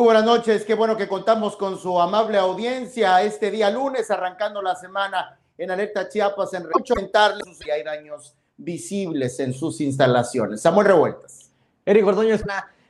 [0.00, 4.62] Muy buenas noches, qué bueno que contamos con su amable audiencia este día lunes, arrancando
[4.62, 10.62] la semana en Alerta Chiapas, en comentarles si hay daños visibles en sus instalaciones.
[10.62, 11.50] Samuel Revueltas.
[11.84, 12.42] Eric Ordóñez,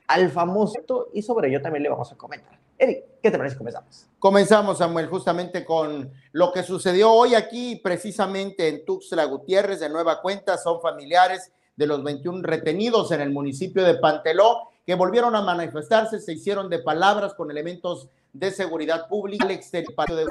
[0.06, 2.56] al famoso, y sobre ello también le vamos a comentar.
[2.78, 3.58] Eric, ¿qué te parece?
[3.58, 4.06] Comenzamos.
[4.20, 10.22] Comenzamos, Samuel, justamente con lo que sucedió hoy aquí, precisamente en Tuxtla Gutiérrez, de nueva
[10.22, 16.20] cuenta, son familiares de los 21 retenidos en el municipio de Panteló, volvieron a manifestarse,
[16.20, 20.24] se hicieron de palabras con elementos de seguridad pública al exterior de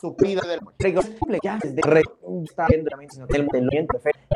[0.00, 0.42] su vida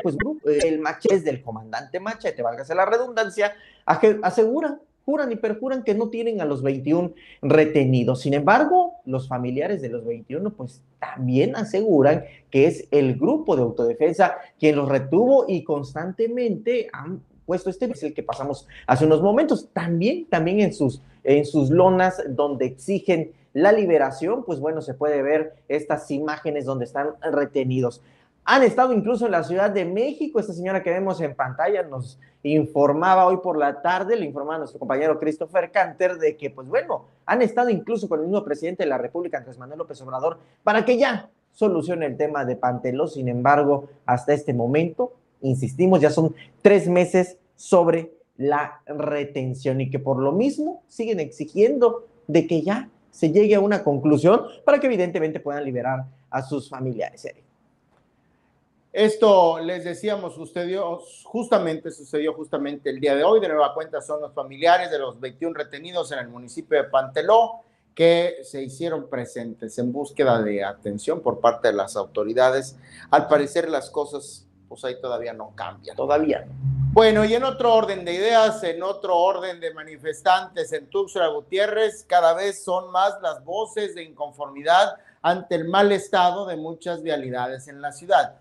[0.03, 0.15] pues
[0.63, 3.53] el machete del comandante Machete, válgase la redundancia,
[3.85, 8.19] aseguran juran y perjuran que no tienen a los 21 retenidos.
[8.19, 13.61] Sin embargo, los familiares de los 21 pues también aseguran que es el grupo de
[13.61, 19.23] autodefensa quien los retuvo y constantemente han puesto este es el que pasamos hace unos
[19.23, 24.93] momentos, también también en sus en sus lonas donde exigen la liberación, pues bueno, se
[24.93, 28.03] puede ver estas imágenes donde están retenidos.
[28.45, 30.39] Han estado incluso en la Ciudad de México.
[30.39, 34.79] Esta señora que vemos en pantalla nos informaba hoy por la tarde, le informaba nuestro
[34.79, 38.89] compañero Christopher Canter de que, pues bueno, han estado incluso con el mismo presidente de
[38.89, 43.07] la República, Andrés Manuel López Obrador, para que ya solucione el tema de Panteló.
[43.07, 49.99] Sin embargo, hasta este momento, insistimos, ya son tres meses sobre la retención y que
[49.99, 54.87] por lo mismo siguen exigiendo de que ya se llegue a una conclusión para que
[54.87, 57.27] evidentemente puedan liberar a sus familiares.
[58.93, 63.39] Esto les decíamos, sucedió justamente, sucedió justamente el día de hoy.
[63.39, 67.61] De nueva cuenta son los familiares de los 21 retenidos en el municipio de Panteló
[67.93, 72.75] que se hicieron presentes en búsqueda de atención por parte de las autoridades.
[73.11, 75.95] Al parecer las cosas, pues ahí todavía no cambian.
[75.95, 76.45] Todavía.
[76.91, 82.03] Bueno, y en otro orden de ideas, en otro orden de manifestantes en Tuxtla Gutiérrez,
[82.07, 87.67] cada vez son más las voces de inconformidad ante el mal estado de muchas vialidades
[87.67, 88.37] en la ciudad.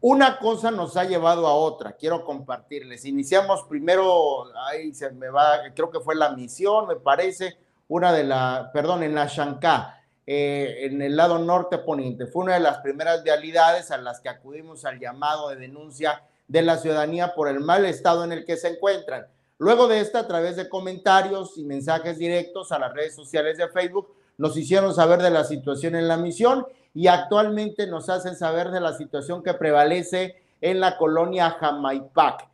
[0.00, 3.04] Una cosa nos ha llevado a otra, quiero compartirles.
[3.04, 7.56] Iniciamos primero, ahí se me va, creo que fue la misión, me parece,
[7.88, 12.26] una de la, perdón, en la Shanká, eh, en el lado norte poniente.
[12.26, 16.62] Fue una de las primeras vialidades a las que acudimos al llamado de denuncia de
[16.62, 19.26] la ciudadanía por el mal estado en el que se encuentran.
[19.58, 23.68] Luego de esta, a través de comentarios y mensajes directos a las redes sociales de
[23.68, 28.70] Facebook, nos hicieron saber de la situación en la misión y actualmente nos hacen saber
[28.70, 32.48] de la situación que prevalece en la colonia Jamaipac,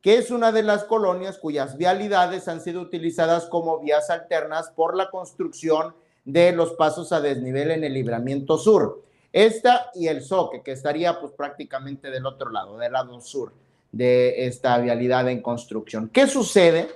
[0.00, 4.96] que es una de las colonias cuyas vialidades han sido utilizadas como vías alternas por
[4.96, 5.94] la construcción
[6.24, 9.02] de los pasos a desnivel en el libramiento sur.
[9.32, 13.52] Esta y el Soque, que estaría pues prácticamente del otro lado, del lado sur
[13.90, 16.08] de esta vialidad en construcción.
[16.08, 16.88] ¿Qué sucede?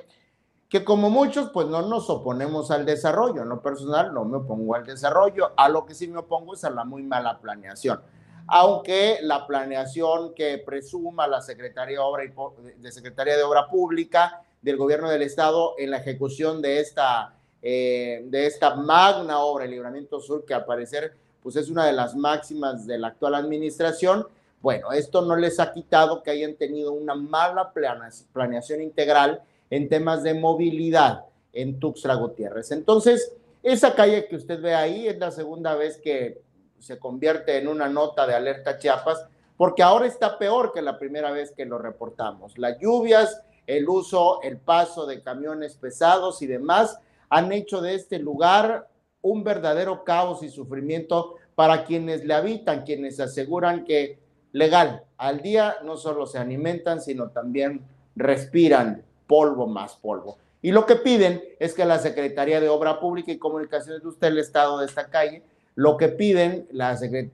[0.69, 3.43] que como muchos, pues no nos oponemos al desarrollo.
[3.43, 5.53] En lo personal, no me opongo al desarrollo.
[5.57, 8.01] A lo que sí me opongo es a la muy mala planeación.
[8.49, 12.25] Aunque la planeación que presuma la Secretaría de Obra,
[12.77, 17.36] de, Secretaría de Obra Pública del Gobierno del Estado en la ejecución de esta,
[17.69, 21.93] eh, de esta magna obra, el Libramiento Sur, que al parecer pues es una de
[21.93, 24.25] las máximas de la actual administración,
[24.63, 27.73] bueno, esto no les ha quitado que hayan tenido una mala
[28.33, 32.71] planeación integral en temas de movilidad en Tuxtla Gutiérrez.
[32.71, 33.33] Entonces,
[33.65, 36.41] esa calle que usted ve ahí es la segunda vez que
[36.79, 41.33] se convierte en una nota de alerta Chiapas, porque ahora está peor que la primera
[41.33, 42.59] vez que lo reportamos.
[42.59, 48.19] Las lluvias, el uso, el paso de camiones pesados y demás han hecho de este
[48.19, 48.89] lugar
[49.23, 54.19] un verdadero caos y sufrimiento para quienes le habitan, quienes aseguran que
[54.53, 57.83] legal, al día no solo se alimentan, sino también
[58.15, 60.39] respiran polvo más polvo.
[60.63, 64.29] Y lo que piden es que la Secretaría de Obra Pública y Comunicaciones de usted,
[64.29, 65.43] el Estado de esta calle,
[65.75, 66.67] lo que piden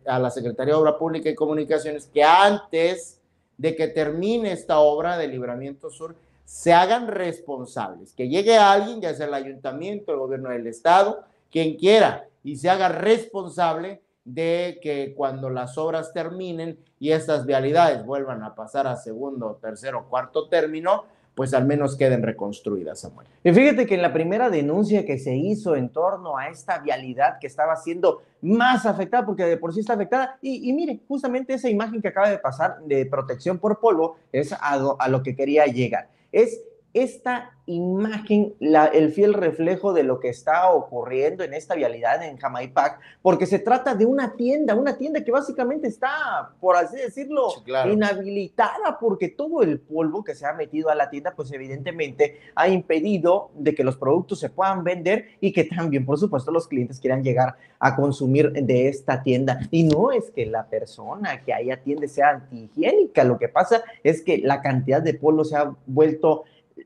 [0.06, 3.20] a la Secretaría de Obra Pública y Comunicaciones que antes
[3.56, 6.16] de que termine esta obra de Libramiento Sur,
[6.52, 11.76] se hagan responsables, que llegue alguien, ya sea el ayuntamiento, el gobierno del estado, quien
[11.76, 18.42] quiera, y se haga responsable de que cuando las obras terminen y estas vialidades vuelvan
[18.42, 21.04] a pasar a segundo, tercero, cuarto término,
[21.34, 23.26] pues al menos queden reconstruidas, Samuel.
[23.42, 27.38] Y fíjate que en la primera denuncia que se hizo en torno a esta vialidad
[27.40, 31.54] que estaba siendo más afectada, porque de por sí está afectada, y, y mire, justamente
[31.54, 34.58] esa imagen que acaba de pasar de protección por polvo es a,
[34.98, 36.08] a lo que quería llegar.
[36.32, 36.60] Es
[36.92, 42.36] esta imagen, la, el fiel reflejo de lo que está ocurriendo en esta vialidad en
[42.36, 47.48] Jamaipac, porque se trata de una tienda, una tienda que básicamente está, por así decirlo,
[47.90, 52.68] inhabilitada, porque todo el polvo que se ha metido a la tienda, pues evidentemente ha
[52.68, 57.00] impedido de que los productos se puedan vender y que también, por supuesto, los clientes
[57.00, 59.60] quieran llegar a consumir de esta tienda.
[59.70, 64.22] Y no es que la persona que ahí atiende sea antihigiénica, lo que pasa es
[64.22, 66.44] que la cantidad de polvo se ha vuelto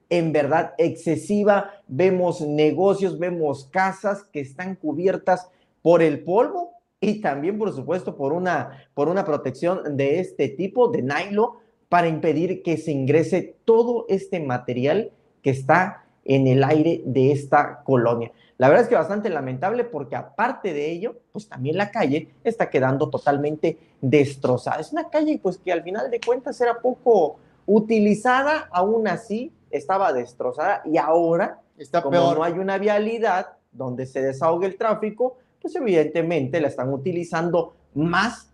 [0.09, 1.71] en verdad excesiva.
[1.89, 5.49] Vemos negocios, vemos casas que están cubiertas
[5.83, 10.89] por el polvo y también, por supuesto, por una, por una protección de este tipo,
[10.89, 11.51] de nylon,
[11.89, 15.13] para impedir que se ingrese todo este material
[15.43, 18.33] que está en el aire de esta colonia.
[18.59, 22.71] La verdad es que bastante lamentable porque aparte de ello, pues también la calle está
[22.71, 24.81] quedando totalmente destrozada.
[24.81, 30.13] Es una calle pues que al final de cuentas era poco utilizada, aún así estaba
[30.13, 32.39] destrozada y ahora, Está como peor.
[32.39, 38.51] no hay una vialidad donde se desahogue el tráfico, pues evidentemente la están utilizando más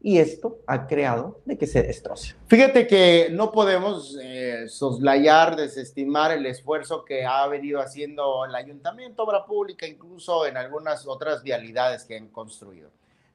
[0.00, 2.34] y esto ha creado de que se destroce.
[2.46, 9.22] Fíjate que no podemos eh, soslayar, desestimar el esfuerzo que ha venido haciendo el ayuntamiento,
[9.22, 12.90] obra pública, incluso en algunas otras vialidades que han construido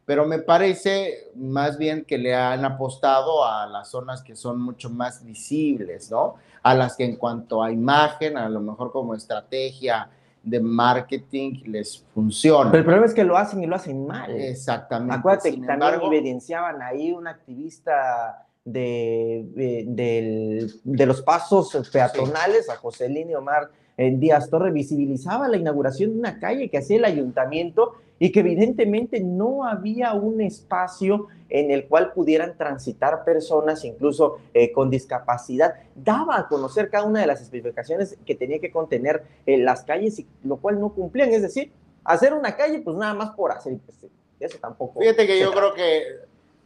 [0.10, 4.90] pero me parece más bien que le han apostado a las zonas que son mucho
[4.90, 6.34] más visibles, ¿no?
[6.64, 10.10] A las que en cuanto a imagen, a lo mejor como estrategia
[10.42, 12.72] de marketing les funciona.
[12.72, 14.32] Pero el problema es que lo hacen y lo hacen mal.
[14.32, 15.14] Exactamente.
[15.14, 19.46] Acuérdate que también evidenciaban ahí un activista de,
[19.86, 23.70] de, los pasos peatonales, a José Lini Omar
[24.00, 28.40] eh, Díaz Torre, visibilizaba la inauguración de una calle que hacía el ayuntamiento y que
[28.40, 35.74] evidentemente no había un espacio en el cual pudieran transitar personas incluso eh, con discapacidad.
[35.96, 40.18] Daba a conocer cada una de las especificaciones que tenía que contener eh, las calles,
[40.20, 41.34] y lo cual no cumplían.
[41.34, 41.70] Es decir,
[42.06, 43.80] hacer una calle, pues nada más por hacer.
[43.86, 44.10] Pues,
[44.40, 45.02] eso tampoco.
[45.02, 46.04] Fíjate que yo creo que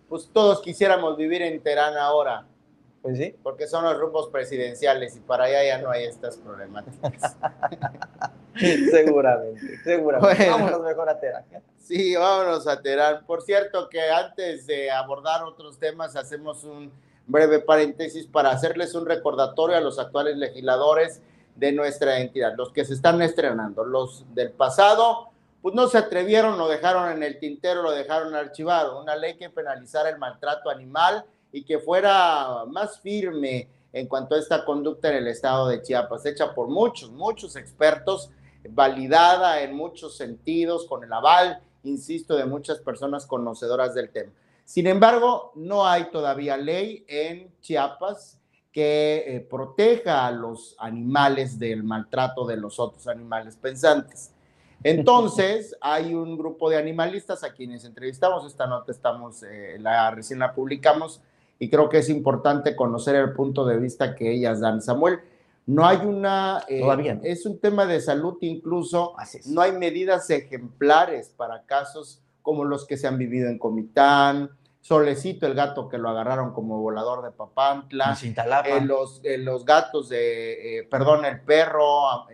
[0.08, 2.46] pues todos quisiéramos vivir en Terán ahora.
[3.04, 3.36] Pues sí.
[3.44, 7.36] Porque son los rumbos presidenciales y para allá ya no hay estas problemáticas.
[8.56, 10.50] seguramente, seguramente.
[10.50, 11.44] vámonos mejor a Terán.
[11.78, 13.26] Sí, vámonos a Terán.
[13.26, 16.94] Por cierto, que antes de abordar otros temas, hacemos un
[17.28, 21.22] breve paréntesis para hacerles un recordatorio a los actuales legisladores
[21.58, 25.30] de nuestra entidad, los que se están estrenando, los del pasado,
[25.62, 29.02] pues no se atrevieron, lo dejaron en el tintero, lo dejaron archivado.
[29.02, 34.40] Una ley que penalizara el maltrato animal y que fuera más firme en cuanto a
[34.40, 38.32] esta conducta en el estado de Chiapas, hecha por muchos, muchos expertos
[38.70, 44.32] validada en muchos sentidos, con el aval, insisto, de muchas personas conocedoras del tema.
[44.66, 48.40] Sin embargo, no hay todavía ley en Chiapas
[48.72, 54.32] que eh, proteja a los animales del maltrato de los otros animales pensantes.
[54.84, 60.40] Entonces, hay un grupo de animalistas a quienes entrevistamos, esta nota estamos, eh, la, recién
[60.40, 61.22] la publicamos,
[61.60, 64.82] y creo que es importante conocer el punto de vista que ellas dan.
[64.82, 65.20] Samuel,
[65.66, 66.64] no hay una...
[66.68, 69.16] Eh, Todavía Es un tema de salud incluso.
[69.46, 74.52] No hay medidas ejemplares para casos como los que se han vivido en Comitán,
[74.84, 80.10] Solecito, el gato que lo agarraron como volador de Papantla, eh, los, eh, los gatos
[80.10, 82.28] de, eh, perdón, el perro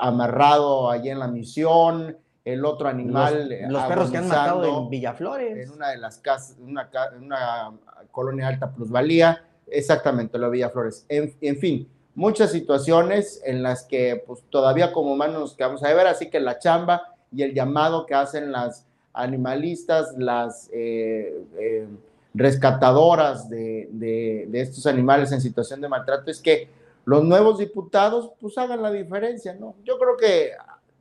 [0.00, 3.48] amarrado allí en la misión, el otro animal.
[3.68, 5.68] Los, perros que han matado en Villaflores.
[5.68, 7.72] En una de las casas, una, una
[8.10, 11.04] colonia alta plusvalía, exactamente, de Villaflores.
[11.08, 16.06] en fin, muchas situaciones en las que pues todavía como humanos nos quedamos a ver,
[16.06, 21.86] así que la chamba y el llamado que hacen las animalistas, las eh, eh,
[22.34, 26.68] rescatadoras de, de, estos animales en situación de maltrato es que
[27.04, 29.74] los nuevos diputados pues hagan la diferencia, ¿no?
[29.84, 30.52] Yo creo que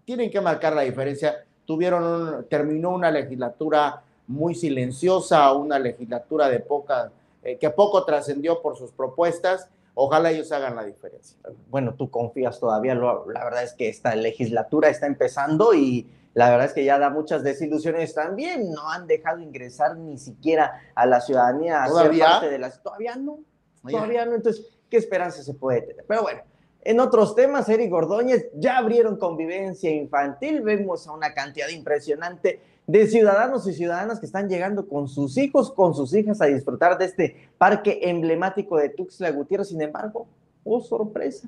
[0.10, 1.46] tienen que marcar la diferencia.
[1.66, 7.12] Tuvieron terminó una legislatura muy silenciosa, una legislatura de poca,
[7.44, 9.70] eh, que poco trascendió por sus propuestas
[10.02, 11.38] Ojalá ellos hagan la diferencia.
[11.70, 16.68] Bueno, tú confías todavía, la verdad es que esta legislatura está empezando y la verdad
[16.68, 18.72] es que ya da muchas desilusiones también.
[18.72, 22.24] No han dejado ingresar ni siquiera a la ciudadanía a ¿Todavía?
[22.24, 22.82] ser parte de las.
[22.82, 23.40] Todavía no,
[23.86, 24.36] todavía no.
[24.36, 26.06] Entonces, ¿qué esperanza se puede tener?
[26.08, 26.44] Pero bueno,
[26.82, 30.62] en otros temas, Eric Ordóñez ya abrieron convivencia infantil.
[30.62, 35.72] Vemos a una cantidad impresionante de ciudadanos y ciudadanas que están llegando con sus hijos,
[35.72, 39.68] con sus hijas a disfrutar de este parque emblemático de Tuxtla Gutiérrez.
[39.68, 40.28] Sin embargo,
[40.64, 41.48] oh sorpresa,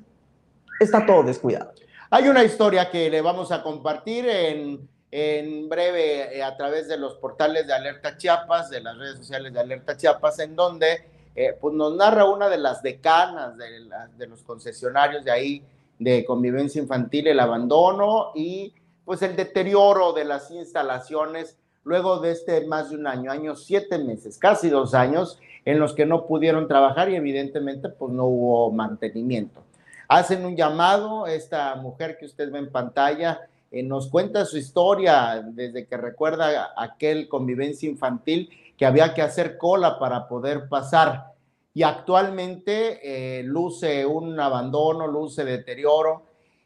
[0.78, 1.72] está todo descuidado.
[2.10, 6.98] Hay una historia que le vamos a compartir en, en breve eh, a través de
[6.98, 11.56] los portales de Alerta Chiapas, de las redes sociales de Alerta Chiapas, en donde eh,
[11.60, 15.62] pues nos narra una de las decanas de, los concesionarios de ahí
[15.98, 18.74] de convivencia infantil, el abandono y
[19.04, 23.98] pues el deterioro de las instalaciones luego de este más de un año, años siete
[23.98, 28.70] meses, casi dos años, en los que no pudieron trabajar y evidentemente pues no hubo
[28.70, 29.62] mantenimiento.
[30.08, 35.42] Hacen un llamado, esta mujer que usted ve en pantalla eh, nos cuenta su historia
[35.42, 38.50] desde que recuerda aquel convivencia infantil
[38.82, 41.34] que había que hacer cola para poder pasar
[41.72, 42.98] y actualmente
[43.38, 46.24] eh, luce un abandono, luce deterioro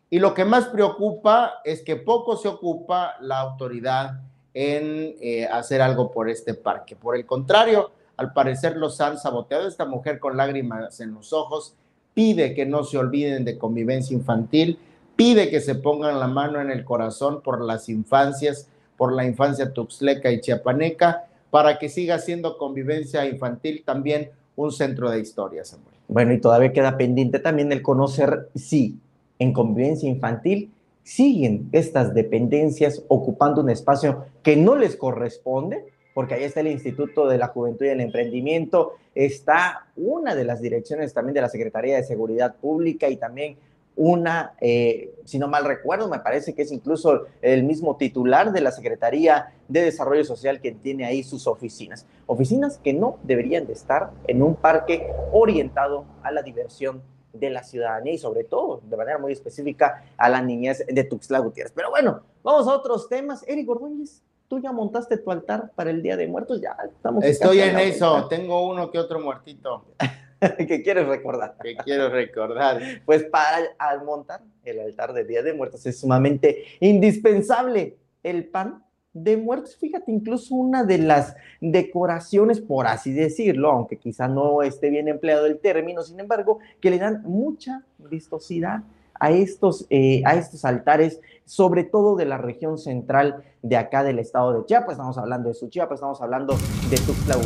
[0.08, 4.18] y lo que más preocupa es que poco se ocupa la autoridad
[4.54, 6.96] en eh, hacer algo por este parque.
[6.96, 9.68] Por el contrario, al parecer los han saboteado.
[9.68, 11.74] Esta mujer con lágrimas en los ojos
[12.14, 14.78] pide que no se olviden de convivencia infantil,
[15.16, 19.74] pide que se pongan la mano en el corazón por las infancias, por la infancia
[19.74, 25.94] tuxleca y chiapaneca, para que siga siendo convivencia infantil también un centro de historia, Samuel.
[26.08, 28.98] Bueno, y todavía queda pendiente también el conocer si
[29.38, 30.70] en convivencia infantil
[31.02, 35.84] siguen estas dependencias ocupando un espacio que no les corresponde,
[36.14, 40.60] porque ahí está el Instituto de la Juventud y el Emprendimiento, está una de las
[40.60, 43.56] direcciones también de la Secretaría de Seguridad Pública y también
[43.96, 48.60] una, eh, si no mal recuerdo, me parece que es incluso el mismo titular de
[48.60, 52.06] la Secretaría de Desarrollo Social que tiene ahí sus oficinas.
[52.26, 57.62] Oficinas que no deberían de estar en un parque orientado a la diversión de la
[57.62, 61.72] ciudadanía y sobre todo, de manera muy específica, a la niñez de Tuxtla Gutiérrez.
[61.74, 63.44] Pero bueno, vamos a otros temas.
[63.46, 67.24] Eric Ordóñez, tú ya montaste tu altar para el Día de Muertos, ya estamos...
[67.24, 69.84] Estoy en eso, tengo uno que otro muertito.
[70.68, 71.56] ¿Qué quieres recordar?
[71.62, 72.80] Que quiero recordar.
[73.04, 78.82] Pues para al montar el altar de Día de Muertos es sumamente indispensable el pan
[79.12, 79.76] de muertos.
[79.76, 85.46] Fíjate, incluso una de las decoraciones, por así decirlo, aunque quizá no esté bien empleado
[85.46, 88.82] el término, sin embargo, que le dan mucha vistosidad
[89.18, 94.18] a estos, eh, a estos altares, sobre todo de la región central de acá del
[94.18, 94.92] estado de Chiapas.
[94.92, 96.54] Estamos hablando de Suchiapa, estamos hablando
[96.90, 97.36] de Tuxtla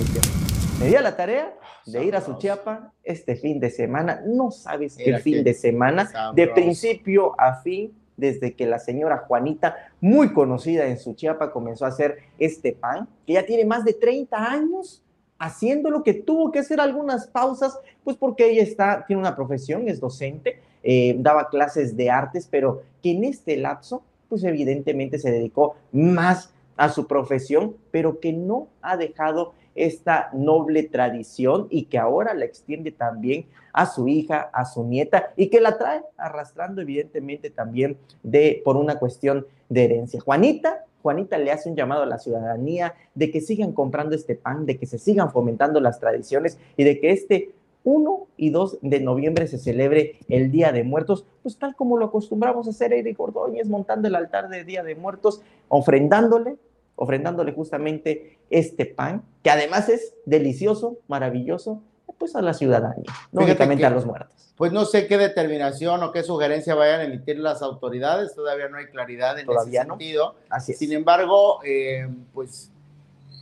[0.80, 4.22] Me dio la tarea de ir a Suchiapa este fin de semana.
[4.26, 9.76] No sabes qué fin de semana, de principio a fin, desde que la señora Juanita,
[10.00, 13.92] muy conocida en su Chiapa, comenzó a hacer este pan, que ya tiene más de
[13.92, 15.02] 30 años
[15.38, 20.00] haciéndolo, que tuvo que hacer algunas pausas, pues porque ella está, tiene una profesión, es
[20.00, 25.76] docente, eh, daba clases de artes, pero que en este lapso, pues evidentemente se dedicó
[25.92, 32.34] más a su profesión, pero que no ha dejado esta noble tradición y que ahora
[32.34, 37.50] la extiende también a su hija, a su nieta y que la trae arrastrando evidentemente
[37.50, 40.20] también de por una cuestión de herencia.
[40.20, 44.66] Juanita, Juanita le hace un llamado a la ciudadanía de que sigan comprando este pan,
[44.66, 47.52] de que se sigan fomentando las tradiciones y de que este
[47.84, 52.06] 1 y 2 de noviembre se celebre el Día de Muertos, pues tal como lo
[52.06, 56.56] acostumbramos a hacer Eric Ordóñez, montando el altar de Día de Muertos, ofrendándole
[57.00, 61.80] ofrendándole justamente este pan, que además es delicioso, maravilloso,
[62.18, 64.52] pues a la ciudadanía, no únicamente a los muertos.
[64.54, 68.76] Pues no sé qué determinación o qué sugerencia vayan a emitir las autoridades, todavía no
[68.76, 70.34] hay claridad en ese sentido.
[70.50, 72.70] Así Sin embargo, eh, pues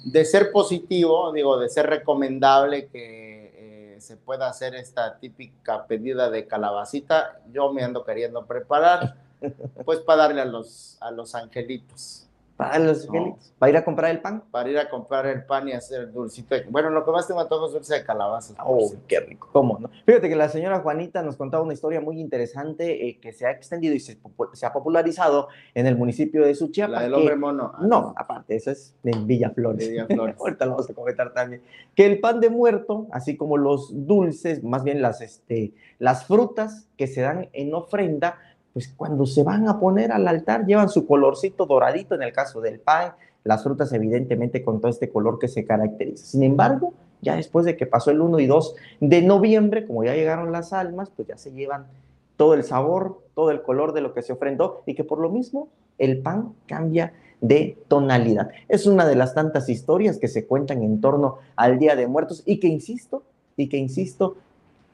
[0.04, 6.30] de ser positivo, digo, de ser recomendable que eh, se pueda hacer esta típica pedida
[6.30, 9.16] de calabacita, yo me ando queriendo preparar,
[9.84, 12.27] pues para darle a los, a los angelitos.
[12.58, 13.54] Para los angelitos.
[13.56, 14.42] ¿Para ir a comprar el pan?
[14.50, 16.56] Para ir a comprar el pan y hacer dulcito.
[16.70, 18.54] Bueno, lo que más tengo todos es dulce de calabaza.
[18.64, 19.48] Oh, qué rico.
[19.52, 19.88] ¿Cómo no?
[20.04, 23.52] Fíjate que la señora Juanita nos contaba una historia muy interesante eh, que se ha
[23.52, 24.18] extendido y se,
[24.62, 26.94] ha popularizado en el municipio de Suchiapa.
[26.94, 27.74] La del hombre mono.
[27.76, 29.78] Ah, no, aparte, eso es en Villaflores.
[29.78, 30.34] De Villaflores.
[30.40, 31.62] Ahorita lo vamos a comentar también.
[31.94, 36.88] Que el pan de muerto, así como los dulces, más bien las, este, las frutas
[36.96, 38.40] que se dan en ofrenda,
[38.78, 42.61] pues cuando se van a poner al altar llevan su colorcito doradito en el caso
[42.61, 46.25] del pan, las frutas evidentemente con todo este color que se caracteriza.
[46.25, 50.14] Sin embargo, ya después de que pasó el 1 y 2 de noviembre, como ya
[50.14, 51.88] llegaron las almas, pues ya se llevan
[52.37, 55.28] todo el sabor, todo el color de lo que se ofrendó y que por lo
[55.28, 58.50] mismo el pan cambia de tonalidad.
[58.68, 62.44] Es una de las tantas historias que se cuentan en torno al Día de Muertos
[62.47, 63.25] y que insisto,
[63.56, 64.37] y que insisto,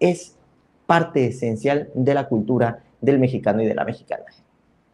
[0.00, 0.36] es
[0.86, 4.24] parte esencial de la cultura del mexicano y de la mexicana.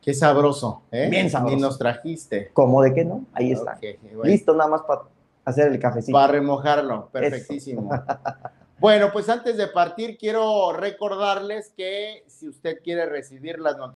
[0.01, 1.09] Qué sabroso, ¿eh?
[1.11, 1.57] Bien sabroso.
[1.57, 2.51] Y nos trajiste.
[2.53, 3.27] ¿Cómo de qué no?
[3.33, 3.79] Ahí está.
[4.25, 5.03] Listo nada más para
[5.45, 6.17] hacer el cafecito.
[6.17, 7.91] Para remojarlo, perfectísimo.
[8.79, 13.89] bueno, pues antes de partir quiero recordarles que si usted quiere recibir las noticias,